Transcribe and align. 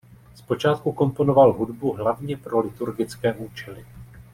Zpočátku 0.35 0.91
komponoval 0.91 1.53
hudbu 1.53 1.93
hlavně 1.93 2.37
pro 2.37 2.59
liturgické 2.59 3.33
účely. 3.33 3.85